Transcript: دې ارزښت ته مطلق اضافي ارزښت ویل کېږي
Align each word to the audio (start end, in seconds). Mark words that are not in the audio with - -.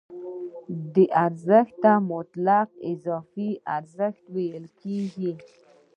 دې 0.93 1.05
ارزښت 1.25 1.73
ته 1.83 1.91
مطلق 2.11 2.69
اضافي 2.91 3.49
ارزښت 3.77 4.23
ویل 4.35 4.65
کېږي 4.81 5.31